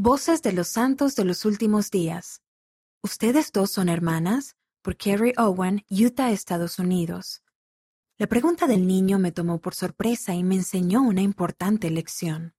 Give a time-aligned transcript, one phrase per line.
[0.00, 2.40] Voces de los Santos de los Últimos Días.
[3.02, 4.54] ¿Ustedes dos son hermanas?
[4.80, 7.42] Por Carrie Owen, Utah, Estados Unidos.
[8.16, 12.54] La pregunta del niño me tomó por sorpresa y me enseñó una importante lección.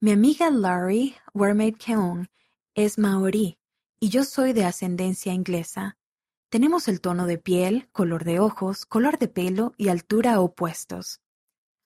[0.00, 2.28] Mi amiga Laurie Wermaid Keung
[2.74, 3.58] es maorí
[4.00, 5.98] y yo soy de ascendencia inglesa.
[6.48, 11.20] Tenemos el tono de piel, color de ojos, color de pelo y altura opuestos.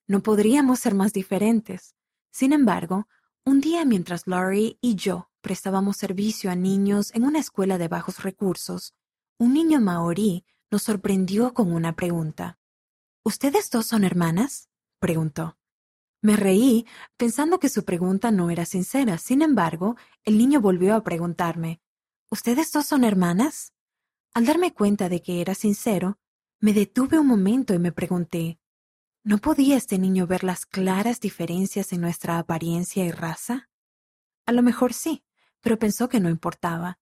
[0.06, 1.96] No podríamos ser más diferentes.
[2.30, 3.08] Sin embargo,
[3.50, 8.22] un día mientras Laurie y yo prestábamos servicio a niños en una escuela de bajos
[8.22, 8.94] recursos,
[9.38, 12.60] un niño maorí nos sorprendió con una pregunta.
[13.24, 14.68] ¿Ustedes dos son hermanas?
[15.00, 15.58] preguntó.
[16.22, 16.86] Me reí
[17.16, 19.18] pensando que su pregunta no era sincera.
[19.18, 21.80] Sin embargo, el niño volvió a preguntarme,
[22.30, 23.72] ¿Ustedes dos son hermanas?
[24.32, 26.20] Al darme cuenta de que era sincero,
[26.60, 28.59] me detuve un momento y me pregunté,
[29.22, 33.68] ¿No podía este niño ver las claras diferencias en nuestra apariencia y raza?
[34.46, 35.24] A lo mejor sí,
[35.60, 36.98] pero pensó que no importaba.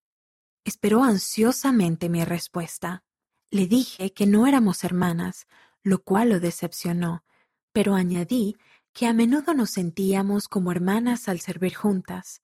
[0.65, 3.05] Esperó ansiosamente mi respuesta.
[3.51, 5.47] Le dije que no éramos hermanas,
[5.83, 7.25] lo cual lo decepcionó,
[7.73, 8.57] pero añadí
[8.93, 12.43] que a menudo nos sentíamos como hermanas al servir juntas.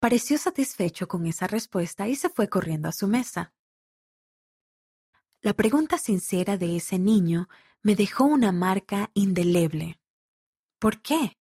[0.00, 3.54] Pareció satisfecho con esa respuesta y se fue corriendo a su mesa.
[5.40, 7.48] La pregunta sincera de ese niño
[7.84, 10.00] me dejó una marca indeleble.
[10.80, 11.36] ¿Por qué?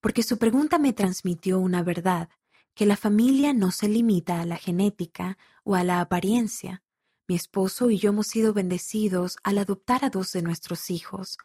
[0.00, 2.28] Porque su pregunta me transmitió una verdad,
[2.74, 6.82] que la familia no se limita a la genética o a la apariencia.
[7.28, 11.38] Mi esposo y yo hemos sido bendecidos al adoptar a dos de nuestros hijos.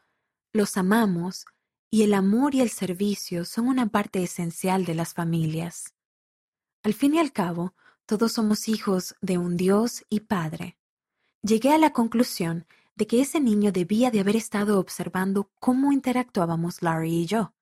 [0.54, 1.46] Los amamos
[1.92, 5.94] y el amor y el servicio son una parte esencial de las familias.
[6.82, 7.76] Al fin y al cabo,
[8.08, 10.80] todos somos hijos de un Dios y Padre.
[11.44, 12.66] Llegué a la conclusión
[12.96, 17.54] de que ese niño debía de haber estado observando cómo interactuábamos Larry y yo.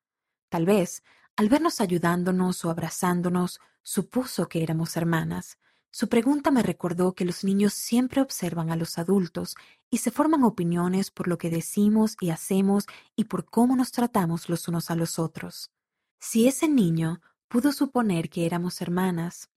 [0.50, 1.03] Tal vez,
[1.36, 5.58] al vernos ayudándonos o abrazándonos, supuso que éramos hermanas.
[5.92, 9.56] Su pregunta me recordó que los niños siempre observan a los adultos
[9.89, 14.50] y se forman opiniones por lo que decimos y hacemos y por cómo nos tratamos
[14.50, 15.71] los unos a los otros.
[16.20, 19.50] Si ese niño pudo suponer que éramos hermanas,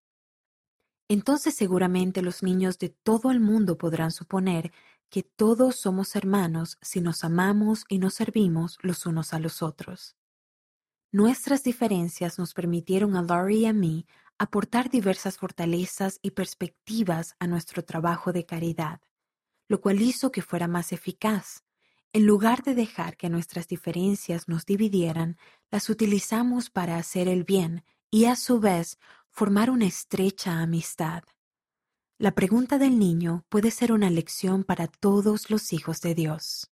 [1.08, 4.72] entonces seguramente los niños de todo el mundo podrán suponer
[5.08, 10.16] que todos somos hermanos si nos amamos y nos servimos los unos a los otros.
[11.12, 14.06] Nuestras diferencias nos permitieron a Laurie y a mí
[14.38, 19.00] aportar diversas fortalezas y perspectivas a nuestro trabajo de caridad,
[19.68, 21.64] lo cual hizo que fuera más eficaz.
[22.12, 25.38] En lugar de dejar que nuestras diferencias nos dividieran,
[25.70, 28.98] las utilizamos para hacer el bien y a su vez
[29.30, 31.24] formar una estrecha amistad.
[32.18, 36.70] La pregunta del niño puede ser una lección para todos los hijos de Dios.